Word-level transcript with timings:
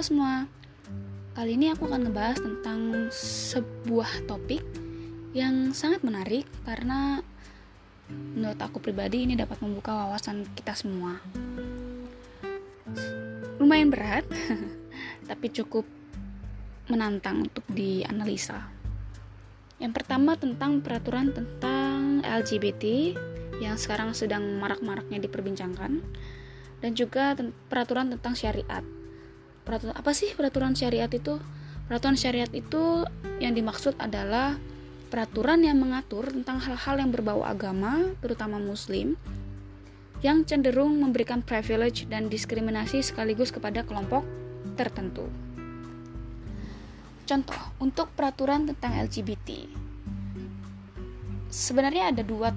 Halo 0.00 0.16
semua, 0.16 0.48
kali 1.36 1.60
ini 1.60 1.76
aku 1.76 1.84
akan 1.84 2.08
ngebahas 2.08 2.40
tentang 2.40 3.12
sebuah 3.12 4.24
topik 4.24 4.64
yang 5.36 5.76
sangat 5.76 6.00
menarik 6.00 6.48
karena 6.64 7.20
menurut 8.08 8.56
aku 8.64 8.80
pribadi 8.80 9.28
ini 9.28 9.36
dapat 9.36 9.60
membuka 9.60 9.92
wawasan 9.92 10.48
kita 10.56 10.72
semua. 10.72 11.20
Lumayan 13.60 13.92
berat, 13.92 14.24
tapi 15.28 15.52
cukup 15.52 15.84
menantang 16.88 17.44
untuk 17.44 17.68
dianalisa. 17.68 18.72
Yang 19.84 20.00
pertama 20.00 20.32
tentang 20.40 20.80
peraturan 20.80 21.36
tentang 21.36 22.24
LGBT 22.24 23.12
yang 23.60 23.76
sekarang 23.76 24.16
sedang 24.16 24.48
marak-maraknya 24.64 25.20
diperbincangkan 25.20 26.00
dan 26.80 26.90
juga 26.96 27.36
peraturan 27.68 28.08
tentang 28.16 28.32
syariat 28.32 28.80
peraturan 29.70 29.94
apa 29.94 30.10
sih 30.10 30.34
peraturan 30.34 30.74
syariat 30.74 31.06
itu? 31.06 31.38
Peraturan 31.86 32.18
syariat 32.18 32.50
itu 32.50 33.06
yang 33.38 33.54
dimaksud 33.54 33.94
adalah 34.02 34.58
peraturan 35.14 35.62
yang 35.62 35.78
mengatur 35.78 36.26
tentang 36.26 36.58
hal-hal 36.58 36.98
yang 36.98 37.14
berbau 37.14 37.46
agama, 37.46 38.10
terutama 38.18 38.58
muslim, 38.58 39.14
yang 40.26 40.42
cenderung 40.42 40.98
memberikan 40.98 41.38
privilege 41.38 42.10
dan 42.10 42.26
diskriminasi 42.26 42.98
sekaligus 42.98 43.54
kepada 43.54 43.86
kelompok 43.86 44.26
tertentu. 44.74 45.30
Contoh, 47.30 47.62
untuk 47.78 48.10
peraturan 48.18 48.66
tentang 48.66 49.06
LGBT. 49.06 49.70
Sebenarnya 51.46 52.10
ada 52.10 52.26
dua 52.26 52.50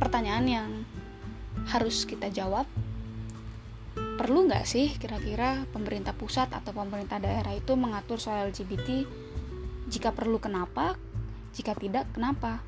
pertanyaan 0.00 0.46
yang 0.48 0.68
harus 1.68 2.08
kita 2.08 2.32
jawab 2.32 2.64
perlu 4.20 4.44
nggak 4.44 4.68
sih 4.68 4.92
kira-kira 5.00 5.64
pemerintah 5.72 6.12
pusat 6.12 6.52
atau 6.52 6.76
pemerintah 6.76 7.16
daerah 7.16 7.56
itu 7.56 7.72
mengatur 7.72 8.20
soal 8.20 8.52
LGBT? 8.52 9.08
Jika 9.88 10.12
perlu 10.12 10.36
kenapa? 10.36 10.92
Jika 11.56 11.72
tidak 11.72 12.04
kenapa? 12.12 12.60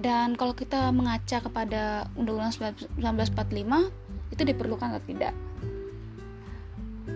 Dan 0.00 0.32
kalau 0.32 0.56
kita 0.56 0.88
mengaca 0.96 1.44
kepada 1.44 2.08
Undang-Undang 2.16 2.56
1945 2.96 4.32
itu 4.32 4.42
diperlukan 4.48 4.96
atau 4.96 5.04
tidak? 5.04 5.36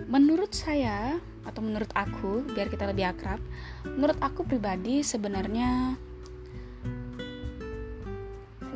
Menurut 0.05 0.53
saya 0.53 1.17
atau 1.49 1.65
menurut 1.65 1.89
aku 1.97 2.45
biar 2.53 2.69
kita 2.69 2.85
lebih 2.85 3.09
akrab, 3.09 3.41
menurut 3.89 4.21
aku 4.21 4.45
pribadi 4.45 5.01
sebenarnya 5.01 5.97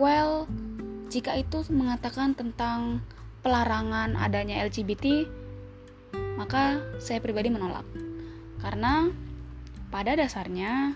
well 0.02 0.50
jika 1.14 1.38
itu 1.38 1.62
mengatakan 1.70 2.34
tentang 2.34 3.06
pelarangan 3.44 4.16
adanya 4.16 4.64
LGBT, 4.64 5.28
maka 6.40 6.80
saya 6.98 7.20
pribadi 7.20 7.52
menolak. 7.52 7.84
Karena 8.64 9.12
pada 9.92 10.16
dasarnya 10.16 10.96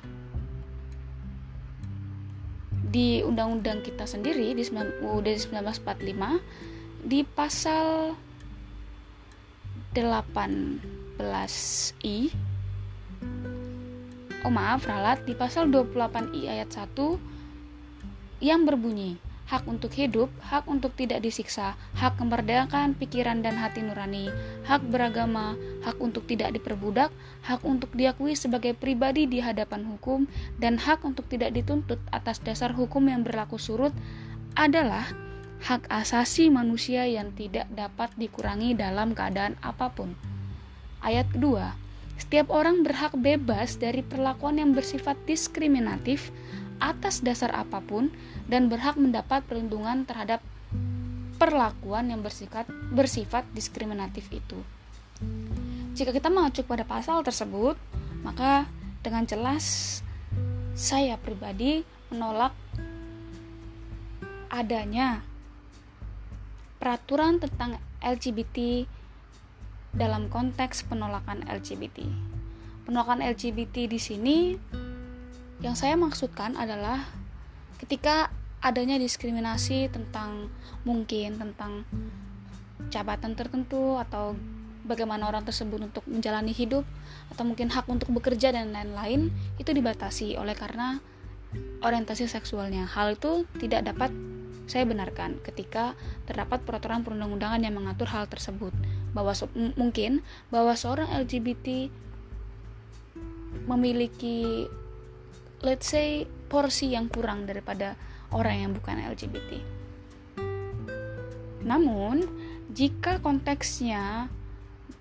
di 2.88 3.20
undang-undang 3.22 3.84
kita 3.84 4.08
sendiri 4.08 4.56
di 4.56 4.64
UUD 4.64 5.28
1945 5.28 7.03
di 7.03 7.28
pasal 7.28 8.16
18I 9.92 12.16
Oh 14.48 14.53
maaf 14.53 14.88
ralat 14.88 15.28
di 15.28 15.36
pasal 15.36 15.68
28I 15.68 16.48
ayat 16.48 16.72
1 16.72 16.95
yang 18.40 18.64
berbunyi 18.64 19.20
hak 19.48 19.64
untuk 19.64 19.95
hidup, 19.95 20.28
hak 20.44 20.67
untuk 20.67 20.92
tidak 21.00 21.23
disiksa, 21.23 21.80
hak 21.95 22.20
kemerdekaan 22.20 23.00
pikiran 23.00 23.40
dan 23.40 23.56
hati 23.56 23.80
nurani, 23.80 24.28
hak 24.67 24.84
beragama, 24.92 25.56
hak 25.88 25.96
untuk 26.03 26.28
tidak 26.28 26.52
diperbudak, 26.52 27.09
hak 27.47 27.63
untuk 27.63 27.88
diakui 27.96 28.36
sebagai 28.36 28.75
pribadi 28.75 29.24
di 29.24 29.40
hadapan 29.40 29.88
hukum, 29.88 30.28
dan 30.59 30.75
hak 30.75 31.00
untuk 31.07 31.31
tidak 31.31 31.56
dituntut 31.56 31.97
atas 32.12 32.44
dasar 32.44 32.75
hukum 32.75 33.07
yang 33.07 33.24
berlaku 33.24 33.56
surut 33.56 33.96
adalah 34.59 35.07
hak 35.63 35.88
asasi 35.88 36.52
manusia 36.52 37.07
yang 37.07 37.31
tidak 37.31 37.72
dapat 37.72 38.12
dikurangi 38.19 38.75
dalam 38.75 39.16
keadaan 39.16 39.56
apa 39.63 39.90
pun. 39.96 40.12
Ayat 41.00 41.31
kedua, 41.31 41.72
setiap 42.19 42.52
orang 42.52 42.84
berhak 42.84 43.16
bebas 43.16 43.80
dari 43.80 44.03
perlakuan 44.03 44.59
yang 44.59 44.75
bersifat 44.75 45.16
diskriminatif 45.24 46.36
atas 46.78 47.25
dasar 47.25 47.50
apa 47.57 47.81
pun 47.81 48.13
dan 48.47 48.72
berhak 48.72 48.96
mendapat 48.96 49.44
perlindungan 49.44 50.08
terhadap 50.08 50.40
perlakuan 51.38 52.09
yang 52.09 52.25
bersifat, 52.25 52.66
bersifat 52.91 53.46
diskriminatif 53.53 54.28
itu. 54.34 54.59
Jika 55.94 56.13
kita 56.13 56.31
mengacu 56.31 56.66
pada 56.66 56.88
pasal 56.88 57.22
tersebut, 57.22 57.78
maka 58.25 58.66
dengan 59.03 59.28
jelas 59.28 60.00
saya 60.78 61.18
pribadi 61.18 61.81
menolak 62.13 62.53
adanya 64.53 65.25
peraturan 66.78 67.41
tentang 67.41 67.81
LGBT 68.00 68.86
dalam 69.97 70.30
konteks 70.30 70.86
penolakan 70.86 71.44
LGBT. 71.50 72.06
Penolakan 72.86 73.25
LGBT 73.25 73.90
di 73.90 74.00
sini 74.00 74.38
yang 75.59 75.74
saya 75.74 75.97
maksudkan 75.97 76.53
adalah 76.53 77.09
ketika 77.81 78.30
adanya 78.62 78.97
diskriminasi 78.97 79.90
tentang 79.94 80.50
mungkin 80.81 81.38
tentang 81.38 81.85
jabatan 82.90 83.38
tertentu 83.38 84.00
atau 84.01 84.34
bagaimana 84.88 85.28
orang 85.28 85.44
tersebut 85.44 85.91
untuk 85.91 86.03
menjalani 86.07 86.56
hidup 86.56 86.88
atau 87.29 87.44
mungkin 87.44 87.68
hak 87.69 87.85
untuk 87.91 88.09
bekerja 88.16 88.56
dan 88.56 88.72
lain-lain 88.72 89.29
itu 89.59 89.69
dibatasi 89.75 90.40
oleh 90.40 90.56
karena 90.56 91.03
orientasi 91.84 92.25
seksualnya. 92.25 92.88
Hal 92.88 93.19
itu 93.19 93.44
tidak 93.59 93.91
dapat 93.91 94.09
saya 94.68 94.84
benarkan 94.84 95.39
ketika 95.44 95.95
terdapat 96.28 96.63
peraturan 96.68 97.03
perundang-undangan 97.03 97.63
yang 97.63 97.75
mengatur 97.75 98.12
hal 98.12 98.28
tersebut 98.28 98.75
bahwa 99.16 99.31
mungkin 99.79 100.24
bahwa 100.51 100.75
seorang 100.75 101.07
LGBT 101.24 101.88
memiliki 103.68 104.68
let's 105.63 105.88
say 105.88 106.28
porsi 106.51 106.95
yang 106.95 107.07
kurang 107.07 107.47
daripada 107.47 107.95
orang 108.31 108.55
yang 108.67 108.71
bukan 108.75 108.99
LGBT. 108.99 109.51
Namun, 111.63 112.23
jika 112.71 113.19
konteksnya 113.19 114.31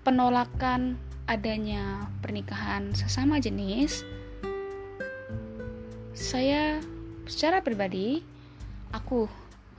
penolakan 0.03 0.99
adanya 1.27 2.07
pernikahan 2.23 2.95
sesama 2.95 3.39
jenis, 3.39 4.03
saya 6.15 6.79
secara 7.27 7.61
pribadi, 7.61 8.23
aku, 8.95 9.27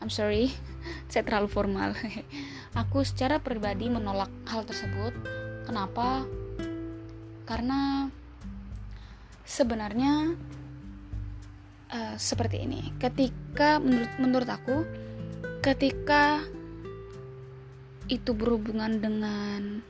I'm 0.01 0.13
sorry, 0.13 0.53
saya 1.11 1.25
terlalu 1.25 1.49
formal. 1.49 1.93
aku 2.81 3.03
secara 3.03 3.41
pribadi 3.41 3.89
menolak 3.89 4.31
hal 4.47 4.63
tersebut. 4.65 5.13
Kenapa? 5.65 6.25
Karena 7.49 8.13
sebenarnya 9.49 10.37
uh, 11.93 12.17
seperti 12.17 12.65
ini. 12.65 12.93
Ketika 12.97 13.81
menurut 13.81 14.13
menurut 14.21 14.49
aku, 14.49 14.85
ketika 15.61 16.45
itu 18.09 18.33
berhubungan 18.33 19.05
dengan 19.05 19.85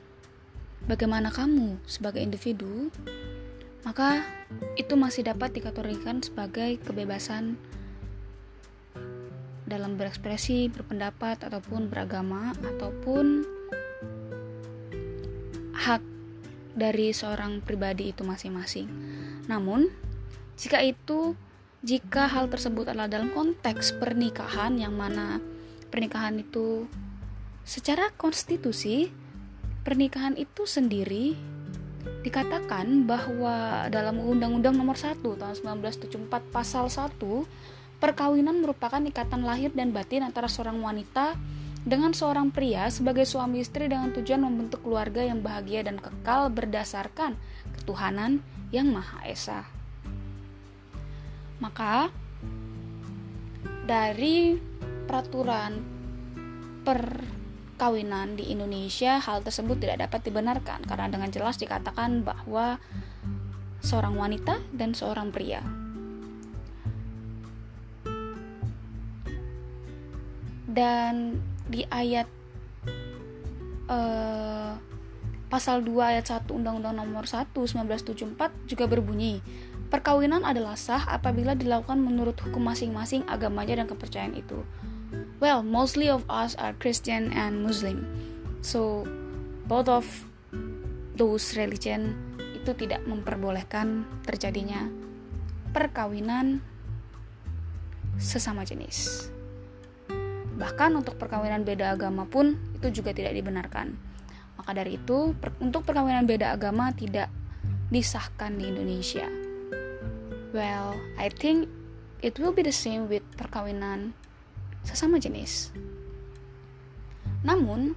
bagaimana 0.87 1.31
kamu 1.31 1.79
sebagai 1.87 2.19
individu, 2.19 2.91
maka 3.87 4.23
itu 4.75 4.93
masih 4.99 5.23
dapat 5.23 5.55
dikategorikan 5.55 6.19
sebagai 6.19 6.79
kebebasan 6.83 7.55
dalam 9.69 9.95
berekspresi, 9.95 10.67
berpendapat 10.67 11.45
ataupun 11.45 11.87
beragama 11.87 12.57
ataupun 12.65 13.45
hak 15.77 16.03
dari 16.73 17.13
seorang 17.13 17.61
pribadi 17.61 18.11
itu 18.11 18.25
masing-masing. 18.25 18.89
Namun, 19.45 19.87
jika 20.57 20.81
itu 20.83 21.37
jika 21.79 22.27
hal 22.27 22.51
tersebut 22.51 22.91
adalah 22.91 23.07
dalam 23.07 23.31
konteks 23.31 23.95
pernikahan 23.95 24.75
yang 24.75 24.99
mana 24.99 25.39
pernikahan 25.87 26.35
itu 26.35 26.91
secara 27.63 28.11
konstitusi 28.19 29.07
pernikahan 29.87 30.35
itu 30.35 30.67
sendiri 30.67 31.39
dikatakan 32.19 33.07
bahwa 33.07 33.87
dalam 33.87 34.19
Undang-Undang 34.19 34.75
Nomor 34.75 34.99
1 34.99 35.23
tahun 35.23 35.55
1974 35.55 36.51
pasal 36.51 36.91
1 36.91 37.15
perkawinan 38.03 38.59
merupakan 38.59 38.99
ikatan 38.99 39.47
lahir 39.47 39.71
dan 39.71 39.95
batin 39.95 40.27
antara 40.27 40.51
seorang 40.51 40.83
wanita 40.83 41.39
dengan 41.87 42.11
seorang 42.11 42.51
pria 42.51 42.91
sebagai 42.91 43.23
suami 43.23 43.63
istri 43.63 43.87
dengan 43.87 44.11
tujuan 44.11 44.43
membentuk 44.43 44.83
keluarga 44.83 45.23
yang 45.23 45.39
bahagia 45.39 45.87
dan 45.87 45.95
kekal 45.95 46.51
berdasarkan 46.51 47.39
ketuhanan 47.79 48.43
yang 48.75 48.91
Maha 48.91 49.23
Esa. 49.23 49.78
Maka 51.59 52.11
dari 53.85 54.55
peraturan 55.07 55.71
per 56.83 57.01
perkawinan 57.79 58.35
di 58.35 58.51
Indonesia, 58.51 59.23
hal 59.23 59.39
tersebut 59.39 59.79
tidak 59.79 60.03
dapat 60.03 60.27
dibenarkan 60.27 60.83
karena 60.83 61.07
dengan 61.07 61.31
jelas 61.31 61.55
dikatakan 61.55 62.27
bahwa 62.27 62.75
seorang 63.79 64.19
wanita 64.19 64.59
dan 64.75 64.91
seorang 64.91 65.31
pria. 65.31 65.63
Dan 70.67 71.39
di 71.71 71.87
ayat 71.87 72.27
uh, 73.87 74.75
pasal 75.47 75.79
2 75.79 75.95
ayat 76.03 76.27
1 76.27 76.51
Undang-Undang 76.51 76.99
Nomor 76.99 77.31
1 77.31 77.55
1974 77.55 78.67
juga 78.67 78.91
berbunyi, 78.91 79.39
perkawinan 79.89 80.45
adalah 80.45 80.77
sah 80.77 81.03
apabila 81.09 81.57
dilakukan 81.57 81.97
menurut 81.97 82.37
hukum 82.39 82.61
masing-masing 82.61 83.25
agamanya 83.25 83.81
dan 83.81 83.87
kepercayaan 83.89 84.37
itu. 84.37 84.61
Well, 85.41 85.65
mostly 85.65 86.07
of 86.07 86.23
us 86.29 86.53
are 86.61 86.77
Christian 86.77 87.33
and 87.33 87.65
Muslim. 87.65 88.05
So, 88.61 89.09
both 89.65 89.89
of 89.89 90.05
those 91.17 91.57
religion 91.57 92.15
itu 92.53 92.71
tidak 92.75 93.01
memperbolehkan 93.09 94.05
terjadinya 94.23 94.87
perkawinan 95.73 96.61
sesama 98.19 98.67
jenis. 98.67 99.31
Bahkan 100.59 100.91
untuk 100.91 101.15
perkawinan 101.15 101.63
beda 101.63 101.95
agama 101.95 102.27
pun 102.27 102.59
itu 102.75 103.01
juga 103.01 103.15
tidak 103.15 103.31
dibenarkan. 103.31 103.95
Maka 104.59 104.75
dari 104.75 104.99
itu, 104.99 105.31
per 105.39 105.55
untuk 105.63 105.87
perkawinan 105.87 106.27
beda 106.27 106.51
agama 106.51 106.91
tidak 106.91 107.31
disahkan 107.87 108.59
di 108.59 108.67
Indonesia. 108.67 109.48
Well, 110.49 110.97
I 111.13 111.29
think 111.29 111.69
it 112.25 112.41
will 112.41 112.49
be 112.49 112.65
the 112.65 112.73
same 112.73 113.05
with 113.05 113.21
perkawinan 113.37 114.17
sesama 114.81 115.21
jenis. 115.21 115.69
Namun, 117.45 117.93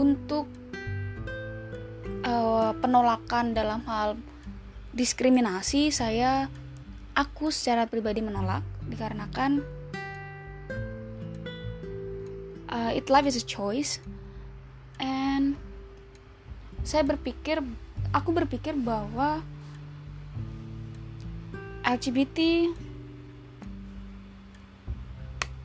untuk 0.00 0.48
uh, 2.24 2.72
penolakan 2.80 3.52
dalam 3.52 3.84
hal 3.84 4.16
diskriminasi, 4.96 5.92
saya 5.92 6.48
aku 7.12 7.52
secara 7.52 7.84
pribadi 7.84 8.24
menolak 8.24 8.64
dikarenakan 8.88 9.60
uh, 12.70 12.90
it 12.94 13.10
life 13.10 13.26
is 13.26 13.36
a 13.36 13.44
choice 13.44 14.00
and 15.02 15.58
saya 16.86 17.04
berpikir 17.04 17.60
aku 18.14 18.30
berpikir 18.32 18.72
bahwa 18.72 19.44
LGBT 21.90 22.38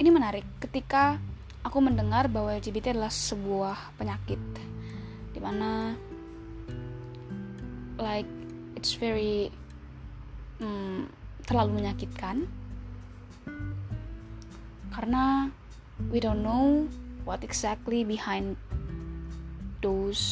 ini 0.01 0.09
menarik 0.09 0.41
ketika 0.57 1.21
aku 1.61 1.77
mendengar 1.77 2.25
bahwa 2.33 2.57
LGBT 2.57 2.97
adalah 2.97 3.13
sebuah 3.13 3.93
penyakit 3.93 4.41
di 5.29 5.37
mana 5.37 5.93
like 8.01 8.25
it's 8.73 8.97
very 8.97 9.53
hmm, 10.57 11.05
terlalu 11.45 11.85
menyakitkan. 11.85 12.49
Karena 14.97 15.53
we 16.09 16.17
don't 16.17 16.41
know 16.41 16.89
what 17.21 17.45
exactly 17.45 18.01
behind 18.01 18.57
those 19.85 20.25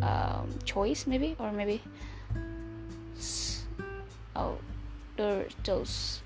um, 0.00 0.48
choice 0.64 1.04
maybe 1.04 1.36
or 1.36 1.52
maybe 1.52 1.84
oh 4.32 4.56
those 5.16 6.22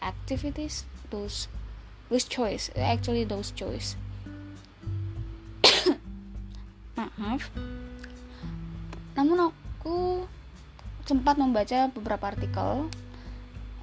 activities 0.00 0.88
those 1.12 1.48
those 2.08 2.24
choice 2.24 2.70
actually 2.76 3.24
those 3.24 3.52
choice 3.52 3.94
maaf 6.96 7.52
namun 9.18 9.52
aku 9.52 10.24
sempat 11.04 11.36
membaca 11.36 11.90
beberapa 11.90 12.30
artikel 12.30 12.88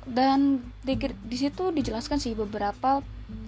dan 0.07 0.63
di, 0.87 0.95
di 1.03 1.37
situ 1.37 1.75
dijelaskan 1.75 2.17
sih 2.17 2.31
beberapa 2.31 3.03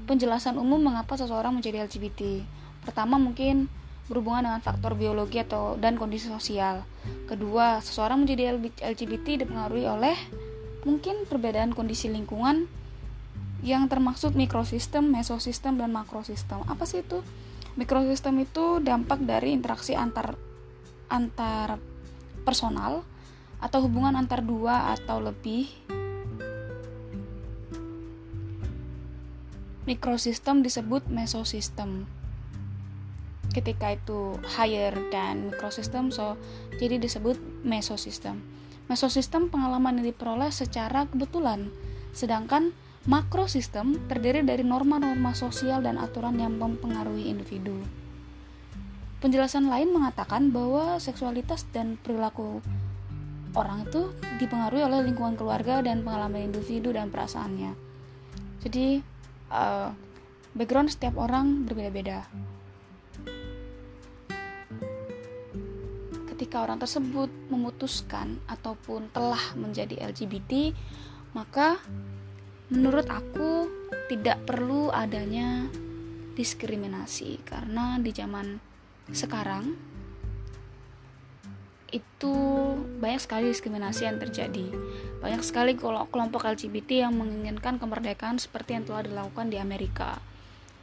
penjelasan 0.06 0.60
umum 0.60 0.92
mengapa 0.92 1.16
seseorang 1.16 1.56
menjadi 1.56 1.88
LGBT. 1.88 2.44
Pertama 2.84 3.16
mungkin 3.16 3.72
berhubungan 4.12 4.52
dengan 4.52 4.60
faktor 4.60 4.98
biologi 5.00 5.40
atau 5.40 5.80
dan 5.80 5.96
kondisi 5.96 6.28
sosial. 6.28 6.84
Kedua, 7.30 7.80
seseorang 7.80 8.26
menjadi 8.26 8.60
LGBT 8.84 9.46
dipengaruhi 9.46 9.86
oleh 9.88 10.18
mungkin 10.88 11.28
perbedaan 11.28 11.76
kondisi 11.76 12.08
lingkungan 12.08 12.70
yang 13.60 13.92
termaksud 13.92 14.40
mikrosistem, 14.40 15.12
mesosistem, 15.12 15.76
dan 15.76 15.92
makrosistem. 15.92 16.64
Apa 16.68 16.88
sih 16.88 17.04
itu? 17.04 17.20
Mikrosistem 17.76 18.40
itu 18.44 18.80
dampak 18.80 19.20
dari 19.24 19.52
interaksi 19.52 19.96
antar 19.96 20.36
antar 21.10 21.82
personal 22.48 23.04
atau 23.60 23.80
hubungan 23.84 24.16
antar 24.16 24.40
dua 24.40 24.96
atau 24.96 25.20
lebih 25.20 25.68
mikrosistem 29.90 30.62
disebut 30.62 31.10
mesosistem 31.10 32.06
ketika 33.50 33.98
itu 33.98 34.38
higher 34.56 34.94
dan 35.10 35.50
mikrosistem 35.50 36.14
so 36.14 36.38
jadi 36.78 37.02
disebut 37.02 37.42
mesosistem 37.66 38.40
mesosistem 38.90 39.48
pengalaman 39.48 40.02
yang 40.02 40.12
diperoleh 40.12 40.50
secara 40.50 41.06
kebetulan 41.08 41.70
sedangkan 42.12 42.74
Makrosistem 43.08 43.96
terdiri 44.12 44.44
dari 44.44 44.60
norma-norma 44.62 45.32
sosial 45.32 45.80
dan 45.80 45.96
aturan 45.96 46.36
yang 46.36 46.60
mempengaruhi 46.60 47.32
individu. 47.32 47.80
Penjelasan 49.24 49.72
lain 49.72 49.96
mengatakan 49.96 50.52
bahwa 50.52 51.00
seksualitas 51.00 51.64
dan 51.72 51.96
perilaku 51.96 52.60
orang 53.56 53.88
itu 53.88 54.12
dipengaruhi 54.38 54.84
oleh 54.84 55.00
lingkungan 55.08 55.40
keluarga 55.40 55.80
dan 55.80 56.04
pengalaman 56.04 56.52
individu 56.52 56.92
dan 56.92 57.08
perasaannya. 57.08 57.72
Jadi, 58.68 59.00
uh, 59.48 59.90
background 60.54 60.92
setiap 60.92 61.16
orang 61.16 61.66
berbeda-beda. 61.66 62.28
Ketika 66.40 66.64
orang 66.64 66.80
tersebut 66.80 67.28
memutuskan 67.52 68.40
ataupun 68.48 69.12
telah 69.12 69.60
menjadi 69.60 70.08
LGBT, 70.08 70.72
maka 71.36 71.76
menurut 72.72 73.04
aku 73.12 73.68
tidak 74.08 74.48
perlu 74.48 74.88
adanya 74.88 75.68
diskriminasi 76.40 77.44
karena 77.44 78.00
di 78.00 78.16
zaman 78.16 78.56
sekarang 79.12 79.76
itu 81.92 82.36
banyak 83.04 83.20
sekali 83.20 83.52
diskriminasi 83.52 84.08
yang 84.08 84.24
terjadi. 84.24 84.72
Banyak 85.20 85.44
sekali 85.44 85.76
kelompok 85.76 86.48
LGBT 86.48 87.04
yang 87.04 87.20
menginginkan 87.20 87.76
kemerdekaan 87.76 88.40
seperti 88.40 88.80
yang 88.80 88.88
telah 88.88 89.04
dilakukan 89.04 89.52
di 89.52 89.60
Amerika. 89.60 90.24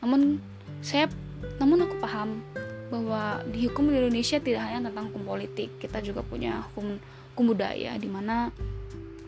Namun 0.05 0.37
saya 0.85 1.09
namun 1.57 1.89
aku 1.89 1.97
paham 1.97 2.45
bahwa 2.87 3.43
di 3.51 3.67
hukum 3.67 3.91
di 3.91 3.99
Indonesia 3.99 4.39
tidak 4.39 4.63
hanya 4.63 4.91
tentang 4.91 5.11
hukum 5.11 5.27
politik, 5.27 5.83
kita 5.83 5.99
juga 6.03 6.23
punya 6.23 6.63
hukum 6.71 6.99
hukum 7.35 7.53
budaya 7.53 7.99
di 8.01 8.09
mana 8.09 8.49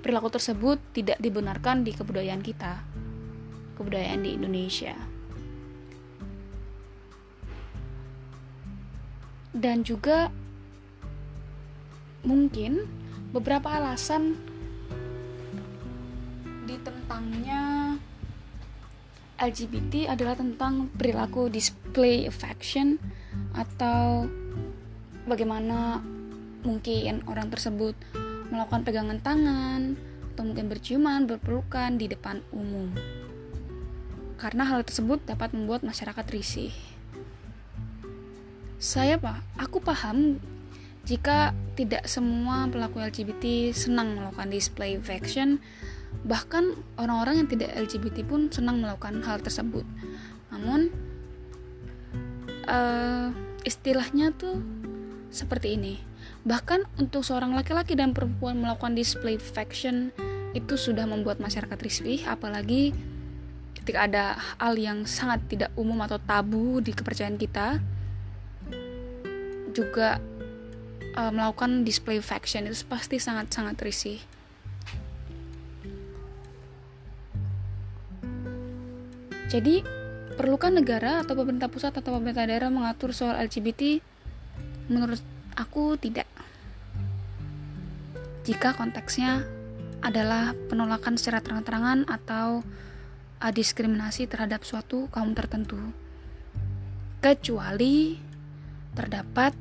perilaku 0.01 0.33
tersebut 0.33 0.81
tidak 0.95 1.19
dibenarkan 1.21 1.83
di 1.85 1.93
kebudayaan 1.93 2.41
kita, 2.41 2.81
kebudayaan 3.77 4.25
di 4.25 4.31
Indonesia. 4.39 4.95
Dan 9.53 9.83
juga 9.83 10.31
mungkin 12.23 12.87
beberapa 13.35 13.75
alasan 13.75 14.39
ditentangnya 16.65 17.97
LGBT 19.39 20.11
adalah 20.15 20.35
tentang 20.35 20.91
perilaku 20.95 21.47
display 21.53 22.27
affection 22.27 22.99
atau 23.59 24.31
bagaimana 25.27 25.99
mungkin 26.63 27.27
orang 27.27 27.51
tersebut 27.51 27.99
melakukan 28.49 28.87
pegangan 28.87 29.19
tangan, 29.19 29.99
atau 30.33 30.43
mungkin 30.47 30.71
berciuman, 30.71 31.27
berpelukan 31.27 31.99
di 31.99 32.07
depan 32.07 32.41
umum. 32.55 32.95
Karena 34.39 34.63
hal 34.71 34.87
tersebut 34.87 35.19
dapat 35.27 35.51
membuat 35.51 35.83
masyarakat 35.83 36.23
risih. 36.31 36.71
Saya 38.79 39.19
pak, 39.19 39.43
aku 39.59 39.83
paham 39.83 40.39
jika 41.03 41.51
tidak 41.75 42.07
semua 42.07 42.71
pelaku 42.71 43.03
LGBT 43.03 43.75
senang 43.75 44.15
melakukan 44.15 44.55
display 44.55 44.95
affection, 44.95 45.59
bahkan 46.23 46.79
orang-orang 46.95 47.43
yang 47.43 47.49
tidak 47.51 47.75
LGBT 47.75 48.23
pun 48.23 48.47
senang 48.55 48.79
melakukan 48.79 49.19
hal 49.27 49.43
tersebut. 49.43 49.83
Namun, 50.55 50.95
uh, 52.71 53.35
istilahnya 53.69 54.33
tuh 54.33 54.65
seperti 55.29 55.77
ini 55.77 56.09
Bahkan 56.49 56.97
untuk 56.97 57.27
seorang 57.27 57.53
laki-laki 57.53 57.93
dan 57.93 58.17
perempuan 58.17 58.57
melakukan 58.57 58.97
display 58.97 59.37
affection 59.37 60.15
itu 60.57 60.81
sudah 60.81 61.05
membuat 61.05 61.43
masyarakat 61.45 61.77
risih, 61.77 62.25
apalagi 62.25 62.97
ketika 63.77 64.09
ada 64.09 64.25
hal 64.57 64.73
yang 64.81 65.05
sangat 65.05 65.45
tidak 65.45 65.71
umum 65.77 66.01
atau 66.09 66.17
tabu 66.17 66.81
di 66.81 66.97
kepercayaan 66.97 67.37
kita, 67.37 67.85
juga 69.77 70.25
uh, 71.21 71.29
melakukan 71.29 71.85
display 71.85 72.17
faction 72.25 72.65
itu 72.65 72.81
pasti 72.89 73.21
sangat-sangat 73.21 73.77
risih. 73.85 74.19
Jadi, 79.53 79.81
perlukan 80.39 80.71
negara 80.71 81.27
atau 81.27 81.35
pemerintah 81.35 81.67
pusat 81.67 81.91
atau 81.91 82.15
pemerintah 82.15 82.47
daerah 82.47 82.71
mengatur 82.71 83.11
soal 83.11 83.35
LGBT? 83.43 83.99
Menurut 84.87 85.19
aku 85.59 85.99
tidak. 85.99 86.31
Jika 88.47 88.79
konteksnya 88.79 89.43
adalah 89.99 90.55
penolakan 90.71 91.19
secara 91.19 91.43
terang-terangan 91.43 92.07
atau 92.07 92.63
diskriminasi 93.43 94.31
terhadap 94.31 94.63
suatu 94.63 95.11
kaum 95.11 95.35
tertentu. 95.35 95.79
Kecuali 97.19 98.19
terdapat 98.95 99.55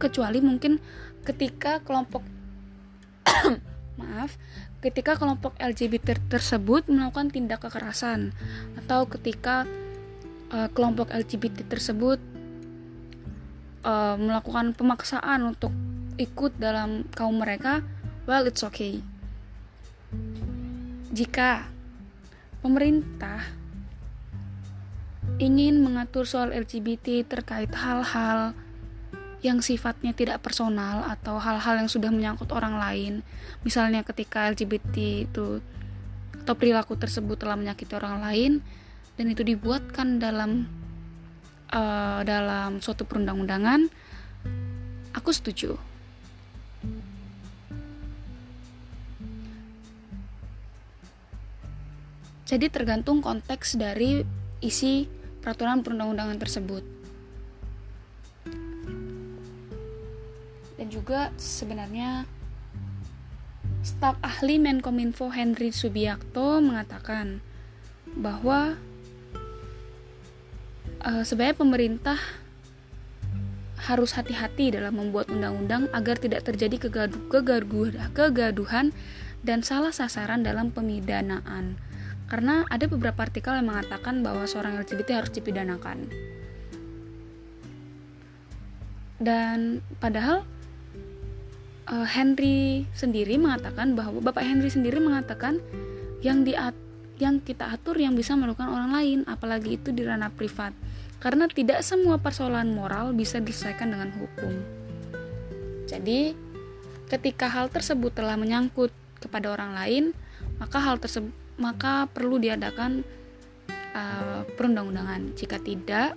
kecuali 0.00 0.38
mungkin 0.40 0.80
ketika 1.24 1.84
kelompok 1.84 2.24
maaf 4.00 4.40
ketika 4.80 5.18
kelompok 5.18 5.52
LGBT 5.60 6.16
tersebut 6.30 6.88
melakukan 6.88 7.28
tindak 7.28 7.60
kekerasan 7.66 8.32
atau 8.80 9.04
ketika 9.10 9.68
uh, 10.52 10.68
kelompok 10.72 11.12
LGBT 11.12 11.68
tersebut 11.68 12.20
uh, 13.84 14.16
melakukan 14.16 14.72
pemaksaan 14.76 15.54
untuk 15.56 15.72
ikut 16.18 16.58
dalam 16.58 17.06
kaum 17.14 17.38
mereka 17.38 17.84
well 18.28 18.44
it's 18.44 18.64
okay. 18.64 19.00
Jika 21.08 21.64
pemerintah 22.60 23.44
ingin 25.38 25.80
mengatur 25.80 26.26
soal 26.26 26.50
LGBT 26.50 27.22
terkait 27.24 27.70
hal-hal 27.70 28.52
yang 29.38 29.62
sifatnya 29.62 30.10
tidak 30.10 30.42
personal 30.42 31.06
atau 31.06 31.38
hal-hal 31.38 31.78
yang 31.78 31.86
sudah 31.86 32.10
menyangkut 32.10 32.50
orang 32.50 32.74
lain 32.74 33.22
misalnya 33.62 34.02
ketika 34.02 34.50
LGBT 34.50 34.96
itu 35.30 35.62
atau 36.42 36.54
perilaku 36.58 36.98
tersebut 36.98 37.38
telah 37.38 37.54
menyakiti 37.54 37.94
orang 37.94 38.18
lain 38.18 38.52
dan 39.18 39.26
itu 39.26 39.42
dibuatkan 39.42 40.22
dalam 40.22 40.70
uh, 41.74 42.22
dalam 42.22 42.78
suatu 42.78 43.02
perundang-undangan 43.02 43.90
aku 45.12 45.30
setuju. 45.34 45.74
Jadi 52.48 52.72
tergantung 52.72 53.20
konteks 53.20 53.76
dari 53.76 54.24
isi 54.64 55.04
peraturan 55.44 55.84
perundang-undangan 55.84 56.38
tersebut. 56.40 56.80
Dan 60.80 60.88
juga 60.88 61.28
sebenarnya 61.36 62.24
staf 63.84 64.16
ahli 64.24 64.56
Menkominfo 64.56 65.28
Henry 65.28 65.76
Subiakto 65.76 66.64
mengatakan 66.64 67.44
bahwa 68.16 68.80
uh, 71.08 71.24
sebenarnya 71.24 71.56
pemerintah 71.56 72.18
harus 73.88 74.12
hati-hati 74.12 74.76
dalam 74.76 75.00
membuat 75.00 75.32
undang-undang 75.32 75.88
agar 75.96 76.20
tidak 76.20 76.44
terjadi 76.44 76.76
kegaduh, 76.76 77.22
kegaduh, 77.32 77.88
kegaduhan 78.12 78.92
dan 79.40 79.64
salah 79.64 79.94
sasaran 79.94 80.44
dalam 80.44 80.68
pemidanaan. 80.68 81.80
Karena 82.28 82.68
ada 82.68 82.84
beberapa 82.84 83.24
artikel 83.24 83.56
yang 83.56 83.72
mengatakan 83.72 84.20
bahwa 84.20 84.44
seorang 84.44 84.76
LGBT 84.76 85.24
harus 85.24 85.32
dipidanakan. 85.32 86.12
Dan 89.16 89.80
padahal 89.96 90.44
uh, 91.88 92.06
Henry 92.06 92.84
sendiri 92.92 93.40
mengatakan 93.40 93.96
bahwa 93.96 94.20
Bapak 94.20 94.44
Henry 94.44 94.68
sendiri 94.68 95.00
mengatakan 95.00 95.64
yang 96.20 96.44
di 96.44 96.52
yang 97.18 97.42
kita 97.42 97.74
atur 97.74 97.98
yang 97.98 98.14
bisa 98.14 98.38
melakukan 98.38 98.70
orang 98.70 98.94
lain, 98.94 99.18
apalagi 99.26 99.74
itu 99.74 99.90
di 99.90 100.06
ranah 100.06 100.30
privat. 100.30 100.70
Karena 101.18 101.50
tidak 101.50 101.82
semua 101.82 102.22
persoalan 102.22 102.70
moral 102.70 103.10
bisa 103.10 103.42
diselesaikan 103.42 103.90
dengan 103.90 104.10
hukum. 104.14 104.54
Jadi, 105.90 106.36
ketika 107.10 107.50
hal 107.50 107.72
tersebut 107.72 108.14
telah 108.14 108.38
menyangkut 108.38 108.94
kepada 109.18 109.50
orang 109.50 109.74
lain, 109.74 110.04
maka 110.62 110.78
hal 110.78 111.02
tersebut 111.02 111.34
maka 111.58 112.06
perlu 112.06 112.38
diadakan 112.38 113.02
uh, 113.98 114.46
perundang-undangan. 114.54 115.34
Jika 115.34 115.58
tidak, 115.58 116.14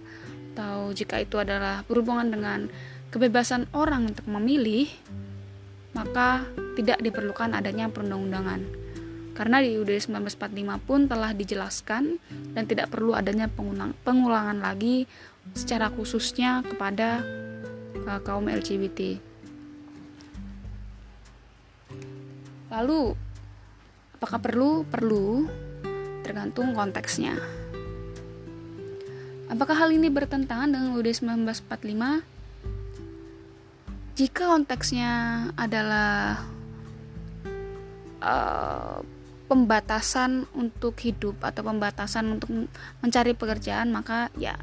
atau 0.54 0.94
jika 0.94 1.24
itu 1.24 1.42
adalah 1.42 1.82
berhubungan 1.88 2.30
dengan 2.30 2.60
kebebasan 3.10 3.72
orang 3.74 4.14
untuk 4.14 4.28
memilih, 4.30 4.86
maka 5.98 6.46
tidak 6.78 7.02
diperlukan 7.02 7.58
adanya 7.58 7.90
perundang-undangan. 7.90 8.81
Karena 9.42 9.58
di 9.58 9.74
UUD 9.74 9.90
1945 9.90 10.86
pun 10.86 11.10
telah 11.10 11.34
dijelaskan 11.34 12.22
dan 12.54 12.64
tidak 12.70 12.94
perlu 12.94 13.18
adanya 13.18 13.50
pengulang, 13.50 13.98
pengulangan 14.06 14.62
lagi 14.62 15.10
secara 15.58 15.90
khususnya 15.90 16.62
kepada 16.62 17.26
uh, 18.06 18.22
kaum 18.22 18.46
LGBT. 18.46 19.18
Lalu, 22.70 23.18
apakah 24.22 24.38
perlu? 24.38 24.86
Perlu, 24.86 25.50
tergantung 26.22 26.78
konteksnya. 26.78 27.34
Apakah 29.50 29.74
hal 29.74 29.90
ini 29.90 30.14
bertentangan 30.14 30.70
dengan 30.70 30.94
UUD 30.94 31.10
1945? 31.18 32.30
jika 34.22 34.54
konteksnya 34.54 35.12
adalah 35.58 36.46
uh, 38.22 39.02
pembatasan 39.52 40.48
untuk 40.56 40.96
hidup 41.04 41.44
atau 41.44 41.68
pembatasan 41.68 42.40
untuk 42.40 42.72
mencari 43.04 43.36
pekerjaan 43.36 43.92
maka 43.92 44.32
ya 44.40 44.56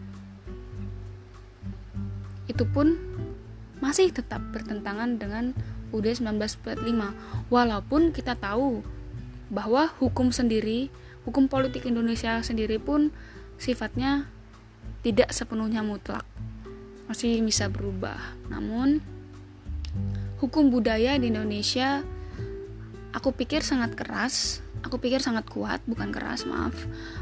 itu 2.48 2.64
pun 2.64 2.96
masih 3.84 4.08
tetap 4.16 4.40
bertentangan 4.48 5.20
dengan 5.20 5.52
UUD 5.92 6.24
1945 6.24 7.52
walaupun 7.52 8.16
kita 8.16 8.32
tahu 8.32 8.80
bahwa 9.50 9.90
hukum 9.98 10.30
sendiri, 10.30 10.88
hukum 11.26 11.50
politik 11.50 11.84
Indonesia 11.84 12.38
sendiri 12.40 12.78
pun 12.78 13.10
sifatnya 13.58 14.30
tidak 15.00 15.32
sepenuhnya 15.32 15.80
mutlak. 15.84 16.24
Masih 17.08 17.42
bisa 17.42 17.66
berubah. 17.66 18.18
Namun 18.48 19.02
hukum 20.38 20.70
budaya 20.70 21.18
di 21.18 21.28
Indonesia 21.28 22.04
aku 23.10 23.34
pikir 23.34 23.66
sangat 23.66 23.98
keras, 23.98 24.62
aku 24.86 25.02
pikir 25.02 25.18
sangat 25.18 25.48
kuat, 25.50 25.82
bukan 25.84 26.14
keras, 26.14 26.46
maaf. 26.46 26.74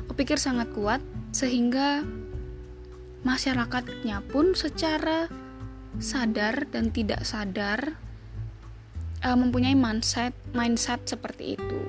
Aku 0.07 0.13
pikir 0.13 0.37
sangat 0.37 0.71
kuat 0.77 1.01
sehingga 1.33 2.05
masyarakatnya 3.27 4.23
pun 4.31 4.55
secara 4.55 5.27
sadar 5.99 6.71
dan 6.71 6.95
tidak 6.95 7.27
sadar 7.27 7.99
uh, 9.27 9.37
mempunyai 9.39 9.75
mindset 9.75 10.35
mindset 10.55 11.03
seperti 11.09 11.59
itu 11.59 11.81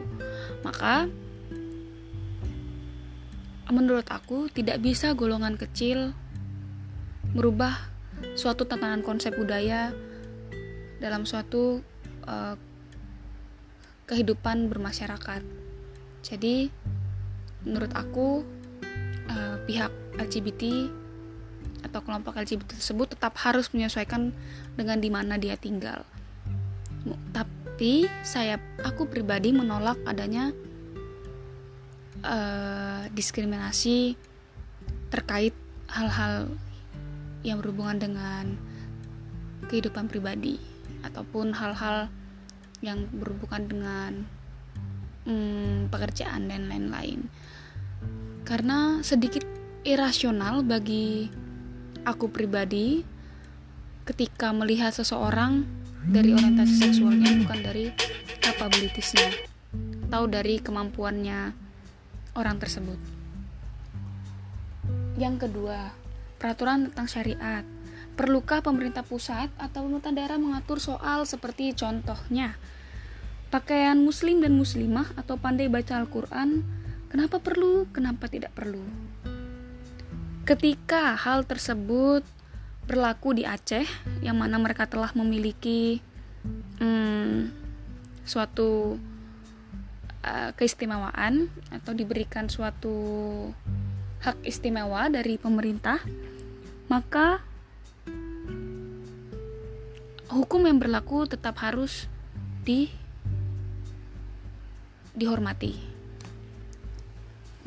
maka 0.65 1.05
menurut 3.69 4.05
aku 4.09 4.49
tidak 4.49 4.81
bisa 4.81 5.13
golongan 5.13 5.55
kecil 5.55 6.13
merubah 7.33 7.77
suatu 8.33 8.65
tatanan 8.65 9.05
konsep 9.05 9.31
budaya 9.37 9.93
dalam 10.99 11.23
suatu 11.23 11.79
uh, 12.25 12.55
kehidupan 14.09 14.67
bermasyarakat. 14.67 15.41
Jadi 16.25 16.67
menurut 17.63 17.93
aku 17.93 18.43
uh, 19.29 19.57
pihak 19.63 19.93
LGBT 20.17 20.89
atau 21.85 22.03
kelompok 22.03 22.35
LGBT 22.35 22.75
tersebut 22.75 23.15
tetap 23.15 23.39
harus 23.39 23.71
menyesuaikan 23.71 24.35
dengan 24.75 24.99
di 24.99 25.07
mana 25.07 25.39
dia 25.39 25.55
tinggal. 25.55 26.03
Tapi 27.31 27.59
tapi 27.79 28.11
saya 28.27 28.59
aku 28.83 29.07
pribadi 29.07 29.55
menolak 29.55 29.95
adanya 30.03 30.51
uh, 32.23 33.07
diskriminasi 33.13 34.15
terkait 35.09 35.53
hal-hal 35.89 36.51
yang 37.41 37.63
berhubungan 37.63 37.97
dengan 37.97 38.45
kehidupan 39.69 40.11
pribadi 40.11 40.59
ataupun 41.05 41.55
hal-hal 41.55 42.11
yang 42.79 43.07
berhubungan 43.11 43.63
dengan 43.67 44.11
hmm, 45.27 45.91
pekerjaan 45.91 46.47
dan 46.47 46.67
lain-lain. 46.67 47.27
Karena 48.47 49.03
sedikit 49.05 49.45
irasional 49.83 50.65
bagi 50.65 51.29
aku 52.03 52.31
pribadi 52.31 53.03
ketika 54.07 54.49
melihat 54.55 54.89
seseorang 54.89 55.67
dari 56.09 56.33
orientasi 56.33 56.89
seksualnya 56.89 57.35
bukan 57.45 57.59
dari 57.61 57.85
capabilitiesnya. 58.41 59.47
Atau 60.09 60.25
dari 60.25 60.57
kemampuannya 60.57 61.68
orang 62.35 62.57
tersebut. 62.61 62.97
Yang 65.19 65.49
kedua, 65.49 65.93
peraturan 66.37 66.89
tentang 66.91 67.07
syariat. 67.09 67.65
Perlukah 68.15 68.59
pemerintah 68.59 69.03
pusat 69.03 69.47
atau 69.55 69.87
pemerintah 69.87 70.11
daerah 70.11 70.35
mengatur 70.35 70.83
soal 70.83 71.23
seperti 71.23 71.71
contohnya 71.71 72.59
pakaian 73.49 73.97
muslim 73.97 74.45
dan 74.45 74.53
muslimah 74.53 75.09
atau 75.17 75.35
pandai 75.35 75.67
baca 75.67 75.97
Al-Quran? 75.97 76.61
Kenapa 77.09 77.41
perlu? 77.41 77.89
Kenapa 77.89 78.29
tidak 78.29 78.53
perlu? 78.53 78.81
Ketika 80.45 81.17
hal 81.17 81.45
tersebut 81.45 82.21
berlaku 82.85 83.37
di 83.37 83.45
Aceh, 83.45 83.85
yang 84.21 84.37
mana 84.37 84.57
mereka 84.61 84.85
telah 84.85 85.13
memiliki 85.17 86.01
hmm, 86.81 87.49
suatu 88.25 88.97
uh, 90.23 90.51
keistimewaan 90.55 91.51
atau 91.71 91.91
diberikan 91.95 92.47
suatu 92.51 92.95
hak 94.19 94.43
istimewa 94.43 95.07
dari 95.07 95.39
pemerintah, 95.39 96.03
maka 96.91 97.39
hukum 100.29 100.67
yang 100.67 100.77
berlaku 100.77 101.25
tetap 101.25 101.57
harus 101.63 102.05
di 102.67 102.91
dihormati. 105.15 105.75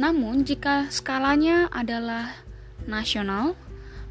Namun, 0.01 0.43
jika 0.49 0.89
skalanya 0.89 1.69
adalah 1.69 2.33
nasional 2.89 3.55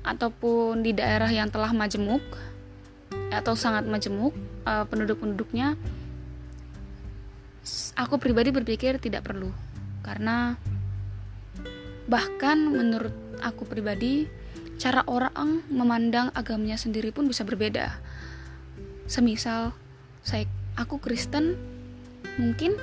ataupun 0.01 0.85
di 0.85 0.93
daerah 0.93 1.29
yang 1.29 1.49
telah 1.49 1.73
majemuk 1.73 2.21
atau 3.31 3.53
sangat 3.55 3.87
majemuk 3.87 4.33
uh, 4.65 4.85
penduduk-penduduknya 4.87 5.75
aku 7.95 8.17
pribadi 8.17 8.49
berpikir 8.49 8.97
tidak 8.97 9.25
perlu. 9.27 9.53
Karena 10.01 10.57
bahkan 12.09 12.57
menurut 12.67 13.13
aku 13.41 13.63
pribadi 13.69 14.25
cara 14.81 15.05
orang 15.05 15.61
memandang 15.69 16.33
agamanya 16.33 16.75
sendiri 16.75 17.13
pun 17.13 17.29
bisa 17.29 17.45
berbeda. 17.45 18.01
Semisal 19.05 19.77
saya 20.25 20.49
aku 20.77 20.97
Kristen 20.97 21.57
mungkin 22.41 22.77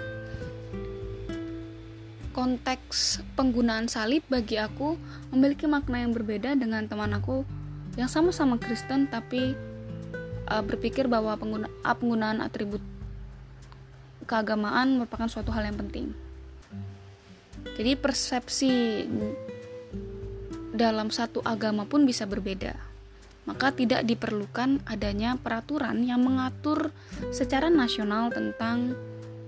konteks 2.38 3.18
penggunaan 3.35 3.90
salib 3.90 4.23
bagi 4.30 4.62
aku 4.62 4.94
memiliki 5.35 5.66
makna 5.66 6.06
yang 6.06 6.14
berbeda 6.14 6.54
dengan 6.54 6.87
teman 6.87 7.11
aku 7.18 7.42
yang 7.99 8.06
sama-sama 8.06 8.62
Kristen 8.62 9.11
tapi 9.11 9.58
uh, 10.47 10.62
berpikir 10.62 11.11
bahwa 11.11 11.35
pengguna, 11.35 11.66
penggunaan 11.82 12.38
atribut 12.38 12.78
keagamaan 14.28 15.00
merupakan 15.00 15.26
suatu 15.26 15.49
hal 15.56 15.64
yang 15.64 15.80
penting. 15.80 16.12
Jadi 17.75 17.97
persepsi 17.97 18.70
dalam 20.76 21.08
satu 21.08 21.40
agama 21.42 21.88
pun 21.88 22.04
bisa 22.04 22.28
berbeda. 22.28 22.76
Maka 23.49 23.73
tidak 23.73 24.04
diperlukan 24.04 24.85
adanya 24.85 25.40
peraturan 25.40 26.04
yang 26.04 26.20
mengatur 26.20 26.92
secara 27.32 27.73
nasional 27.73 28.28
tentang 28.28 28.92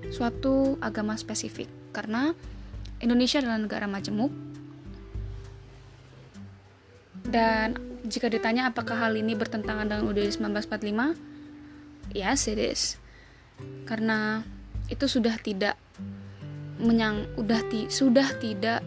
suatu 0.08 0.80
agama 0.80 1.20
spesifik 1.20 1.68
karena 1.92 2.32
Indonesia 3.04 3.44
adalah 3.44 3.60
negara 3.60 3.84
majemuk. 3.84 4.32
Dan 7.20 7.76
jika 8.08 8.32
ditanya 8.32 8.72
apakah 8.72 8.96
hal 8.96 9.12
ini 9.14 9.36
bertentangan 9.36 9.84
dengan 9.86 10.08
UUD 10.08 10.32
1945? 10.40 12.16
Yes, 12.16 12.48
it 12.48 12.58
is. 12.58 12.96
Karena 13.84 14.42
itu 14.90 15.06
sudah 15.06 15.38
tidak 15.38 15.78
menyang 16.82 17.24
udah 17.38 17.62
ti, 17.70 17.86
sudah 17.86 18.26
tidak 18.42 18.82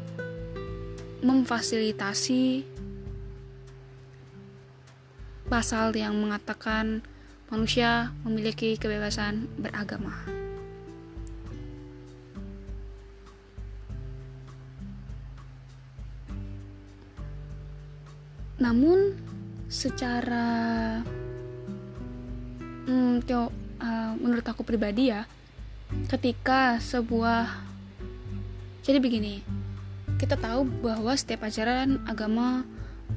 memfasilitasi 1.24 2.68
pasal 5.48 5.96
yang 5.96 6.20
mengatakan 6.20 7.02
manusia 7.48 8.12
memiliki 8.28 8.76
kebebasan 8.76 9.48
beragama. 9.56 10.44
namun 18.64 19.12
secara 19.68 20.48
hmm, 22.88 23.28
teo, 23.28 23.52
uh, 23.84 24.12
menurut 24.16 24.46
aku 24.48 24.64
pribadi 24.64 25.12
ya 25.12 25.28
ketika 26.10 26.78
sebuah 26.80 27.50
jadi 28.84 29.00
begini 29.00 29.44
kita 30.22 30.38
tahu 30.40 30.66
bahwa 30.84 31.14
setiap 31.18 31.48
ajaran 31.48 32.04
agama 32.06 32.64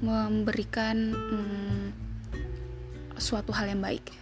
memberikan 0.02 1.14
hmm, 1.14 1.84
suatu 3.16 3.52
hal 3.52 3.70
yang 3.72 3.80
baik 3.80 4.12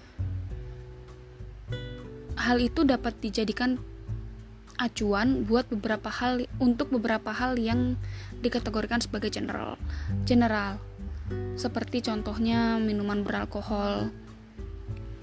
hal 2.34 2.58
itu 2.60 2.82
dapat 2.82 3.14
dijadikan 3.22 3.78
acuan 4.74 5.46
buat 5.46 5.70
beberapa 5.70 6.10
hal 6.10 6.50
untuk 6.58 6.90
beberapa 6.90 7.30
hal 7.30 7.58
yang 7.58 7.94
dikategorikan 8.42 8.98
sebagai 8.98 9.30
general 9.30 9.78
general 10.26 10.82
seperti 11.54 12.04
contohnya 12.04 12.76
minuman 12.76 13.24
beralkohol. 13.24 14.10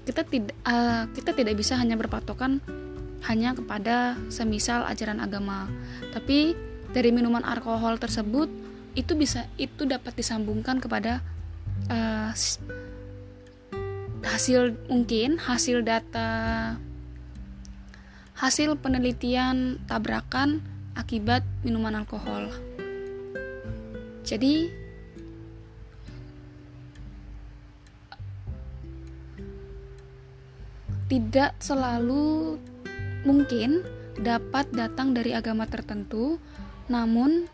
Kita 0.02 0.26
tidak 0.26 0.56
uh, 0.66 1.06
kita 1.14 1.30
tidak 1.30 1.54
bisa 1.54 1.78
hanya 1.78 1.94
berpatokan 1.94 2.58
hanya 3.28 3.54
kepada 3.54 4.18
semisal 4.28 4.82
ajaran 4.86 5.22
agama, 5.22 5.70
tapi 6.10 6.58
dari 6.92 7.14
minuman 7.14 7.46
alkohol 7.46 7.96
tersebut 7.96 8.50
itu 8.92 9.12
bisa 9.16 9.48
itu 9.56 9.88
dapat 9.88 10.12
disambungkan 10.12 10.76
kepada 10.82 11.24
uh, 11.88 12.30
hasil 14.22 14.76
mungkin 14.86 15.40
hasil 15.40 15.82
data 15.82 16.76
hasil 18.36 18.76
penelitian 18.78 19.80
tabrakan 19.86 20.60
akibat 20.98 21.46
minuman 21.62 22.04
alkohol. 22.04 22.50
Jadi 24.22 24.70
tidak 31.12 31.52
selalu 31.60 32.56
mungkin 33.22 33.82
dapat 34.18 34.68
datang 34.74 35.16
dari 35.16 35.32
agama 35.32 35.64
tertentu, 35.64 36.36
namun 36.90 37.48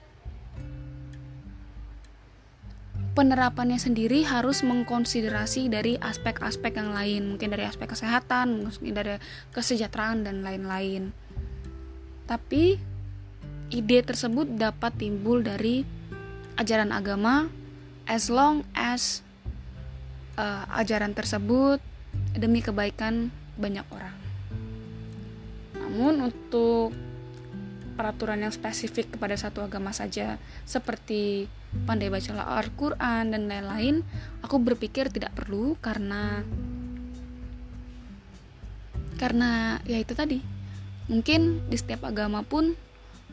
penerapannya 3.19 3.83
sendiri 3.83 4.23
harus 4.23 4.63
mengkonsiderasi 4.63 5.67
dari 5.67 5.99
aspek-aspek 5.99 6.79
yang 6.79 6.95
lain, 6.95 7.35
mungkin 7.35 7.51
dari 7.51 7.67
aspek 7.67 7.91
kesehatan, 7.91 8.63
mungkin 8.63 8.95
dari 8.95 9.19
kesejahteraan 9.51 10.23
dan 10.23 10.47
lain-lain. 10.47 11.11
Tapi 12.31 12.79
ide 13.75 13.99
tersebut 14.07 14.55
dapat 14.55 14.95
timbul 14.97 15.43
dari 15.43 15.83
ajaran 16.59 16.91
agama 16.91 17.51
as 18.07 18.33
long 18.33 18.65
as 18.75 19.21
uh, 20.39 20.65
ajaran 20.79 21.15
tersebut 21.15 21.79
demi 22.35 22.63
kebaikan 22.63 23.35
banyak 23.59 23.85
orang. 23.91 24.18
Namun 25.99 26.31
untuk 26.31 26.95
peraturan 27.99 28.39
yang 28.47 28.55
spesifik 28.55 29.19
kepada 29.19 29.35
satu 29.35 29.67
agama 29.67 29.91
saja 29.91 30.39
seperti 30.63 31.51
pandai 31.83 32.07
baca 32.07 32.47
Al-Quran 32.63 33.35
dan 33.35 33.51
lain-lain 33.51 34.07
aku 34.39 34.63
berpikir 34.63 35.11
tidak 35.11 35.35
perlu 35.35 35.75
karena 35.83 36.47
karena 39.19 39.83
ya 39.83 39.99
itu 39.99 40.15
tadi. 40.15 40.39
Mungkin 41.11 41.67
di 41.67 41.75
setiap 41.75 42.07
agama 42.07 42.47
pun 42.47 42.79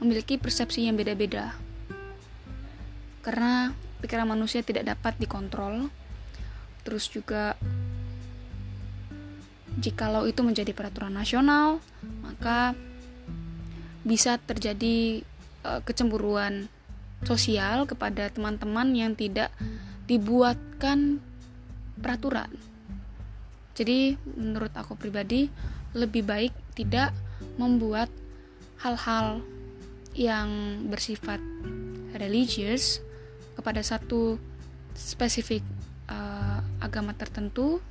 memiliki 0.01 0.41
persepsi 0.41 0.89
yang 0.89 0.97
beda-beda. 0.97 1.53
Karena 3.21 3.69
pikiran 4.01 4.25
manusia 4.25 4.65
tidak 4.65 4.89
dapat 4.89 5.13
dikontrol. 5.21 5.93
Terus 6.81 7.05
juga 7.13 7.53
Jikalau 9.75 10.23
itu 10.25 10.39
menjadi 10.41 10.71
peraturan 10.71 11.13
nasional, 11.13 11.83
maka 12.23 12.73
bisa 14.05 14.37
terjadi 14.39 15.25
uh, 15.65 15.81
kecemburuan 15.83 16.71
sosial 17.25 17.89
kepada 17.89 18.29
teman-teman 18.29 18.93
yang 18.93 19.17
tidak 19.17 19.49
dibuatkan 20.05 21.19
peraturan. 21.99 22.53
Jadi, 23.75 24.15
menurut 24.37 24.71
aku 24.71 24.95
pribadi, 24.95 25.51
lebih 25.91 26.23
baik 26.23 26.53
tidak 26.77 27.11
membuat 27.59 28.07
hal-hal 28.79 29.43
yang 30.15 30.79
bersifat 30.87 31.43
religius 32.15 33.03
kepada 33.59 33.83
satu 33.83 34.39
spesifik 34.95 35.63
uh, 36.07 36.63
agama 36.79 37.11
tertentu 37.11 37.83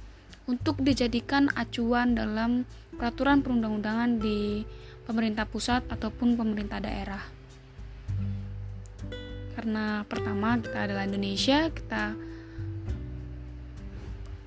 untuk 0.44 0.80
dijadikan 0.85 1.48
acuan 1.57 2.12
dalam 2.12 2.68
peraturan 2.94 3.40
perundang-undangan 3.40 4.20
di 4.20 4.64
pemerintah 5.04 5.48
pusat 5.48 5.85
ataupun 5.88 6.37
pemerintah 6.37 6.80
daerah. 6.80 7.22
Karena 9.54 10.02
pertama 10.04 10.59
kita 10.61 10.90
adalah 10.90 11.07
Indonesia, 11.09 11.70
kita 11.72 12.16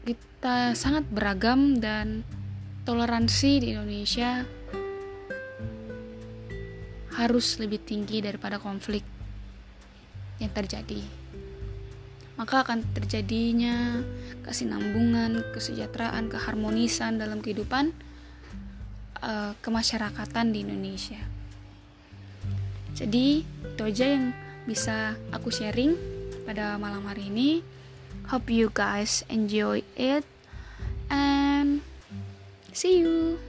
kita 0.06 0.78
sangat 0.78 1.04
beragam 1.10 1.82
dan 1.82 2.22
toleransi 2.86 3.52
di 3.60 3.68
Indonesia 3.74 4.46
harus 7.18 7.58
lebih 7.58 7.82
tinggi 7.82 8.22
daripada 8.22 8.62
konflik 8.62 9.02
yang 10.38 10.54
terjadi. 10.54 11.27
Maka 12.38 12.62
akan 12.62 12.86
terjadinya 12.94 14.06
kesinambungan, 14.46 15.42
kesejahteraan, 15.52 16.30
keharmonisan 16.30 17.18
dalam 17.18 17.42
kehidupan 17.42 17.92
uh, 19.26 19.58
kemasyarakatan 19.60 20.54
di 20.54 20.62
Indonesia. 20.62 21.20
Jadi, 22.94 23.42
itu 23.44 23.82
aja 23.82 24.06
yang 24.06 24.34
bisa 24.70 25.18
aku 25.34 25.50
sharing 25.50 25.98
pada 26.46 26.78
malam 26.78 27.04
hari 27.10 27.30
ini. 27.30 27.66
Hope 28.30 28.54
you 28.54 28.70
guys 28.70 29.26
enjoy 29.32 29.82
it 29.98 30.24
and 31.10 31.82
see 32.76 33.02
you. 33.02 33.42